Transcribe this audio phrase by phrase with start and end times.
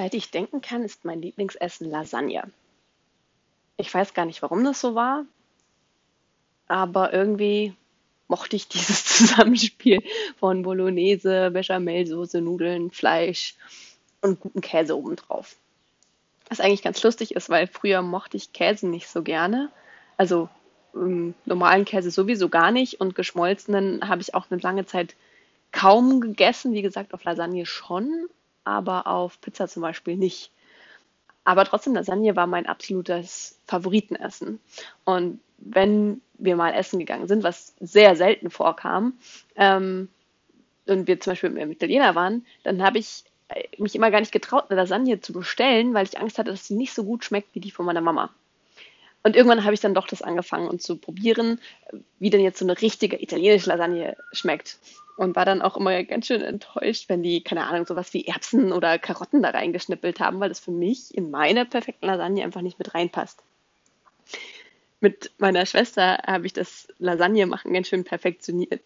[0.00, 2.50] Seit ich denken kann, ist mein Lieblingsessen Lasagne.
[3.76, 5.26] Ich weiß gar nicht, warum das so war,
[6.68, 7.74] aber irgendwie
[8.26, 10.02] mochte ich dieses Zusammenspiel
[10.38, 13.56] von Bolognese, Bechamelsoße, Nudeln, Fleisch
[14.22, 15.56] und guten Käse obendrauf.
[16.48, 19.68] Was eigentlich ganz lustig ist, weil früher mochte ich Käse nicht so gerne.
[20.16, 20.48] Also
[20.94, 25.14] ähm, normalen Käse sowieso gar nicht und geschmolzenen habe ich auch eine lange Zeit
[25.72, 26.72] kaum gegessen.
[26.72, 28.30] Wie gesagt, auf Lasagne schon,
[28.70, 30.50] aber auf Pizza zum Beispiel nicht.
[31.44, 34.60] Aber trotzdem, Lasagne war mein absolutes Favoritenessen.
[35.04, 39.14] Und wenn wir mal essen gegangen sind, was sehr selten vorkam,
[39.56, 40.08] ähm,
[40.86, 44.20] und wir zum Beispiel mit einem Italiener waren, dann habe ich äh, mich immer gar
[44.20, 47.24] nicht getraut, eine Lasagne zu bestellen, weil ich Angst hatte, dass sie nicht so gut
[47.24, 48.30] schmeckt wie die von meiner Mama.
[49.22, 51.60] Und irgendwann habe ich dann doch das angefangen und zu probieren,
[52.18, 54.78] wie denn jetzt so eine richtige italienische Lasagne schmeckt.
[55.20, 58.72] Und war dann auch immer ganz schön enttäuscht, wenn die, keine Ahnung, sowas wie Erbsen
[58.72, 62.78] oder Karotten da reingeschnippelt haben, weil das für mich in meine perfekten Lasagne einfach nicht
[62.78, 63.42] mit reinpasst.
[64.98, 68.80] Mit meiner Schwester habe ich das Lasagne machen ganz schön perfektioniert.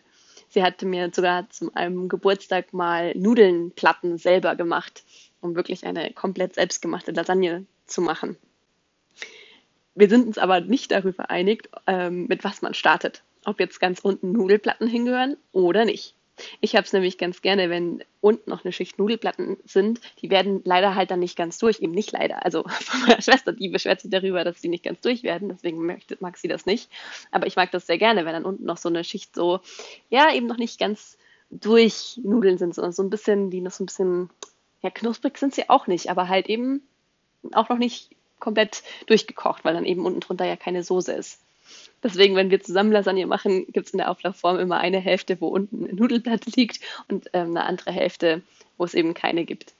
[0.49, 5.05] Sie hatte mir sogar zu einem Geburtstag mal Nudelnplatten selber gemacht,
[5.41, 8.37] um wirklich eine komplett selbstgemachte Lasagne zu machen.
[9.95, 13.23] Wir sind uns aber nicht darüber einig, ähm, mit was man startet.
[13.45, 16.17] Ob jetzt ganz unten Nudelplatten hingehören oder nicht.
[16.61, 20.01] Ich habe es nämlich ganz gerne, wenn unten noch eine Schicht Nudelplatten sind.
[20.21, 21.81] Die werden leider halt dann nicht ganz durch.
[21.81, 22.45] Eben nicht leider.
[22.45, 25.49] Also von meiner Schwester, die beschwert sich darüber, dass die nicht ganz durch werden.
[25.49, 26.91] Deswegen möchte, mag sie das nicht.
[27.31, 29.61] Aber ich mag das sehr gerne, wenn dann unten noch so eine Schicht so,
[30.11, 31.17] ja, eben noch nicht ganz
[31.51, 34.31] durch Nudeln sind, sondern so ein bisschen, die noch so ein bisschen,
[34.83, 36.83] ja, knusprig sind sie auch nicht, aber halt eben
[37.53, 41.41] auch noch nicht komplett durchgekocht, weil dann eben unten drunter ja keine Soße ist.
[42.05, 45.49] Deswegen, wenn wir zusammen Lasagne machen, gibt es in der Auflaufform immer eine Hälfte, wo
[45.49, 48.43] unten eine Nudelplatte liegt und ähm, eine andere Hälfte,
[48.77, 49.73] wo es eben keine gibt.